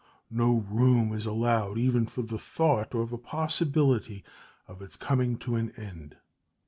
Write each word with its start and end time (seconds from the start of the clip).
No 0.31 0.65
room 0.67 1.13
is 1.13 1.27
allowed 1.27 1.77
even 1.77 2.07
for 2.07 2.23
the 2.23 2.39
thought 2.39 2.95
of 2.95 3.13
a 3.13 3.19
possibility 3.19 4.23
of 4.67 4.81
its 4.81 4.95
coming 4.95 5.37
to 5.37 5.53
an 5.55 5.71
end. 5.77 6.15